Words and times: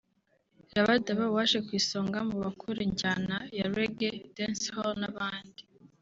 Rabadaba 0.75 1.25
waje 1.35 1.59
ku 1.65 1.71
isonga 1.79 2.19
mu 2.29 2.35
bakora 2.43 2.79
injyana 2.87 3.35
ya 3.57 3.65
Ragga/Dancehall 3.75 4.93
n'abandi 5.01 5.61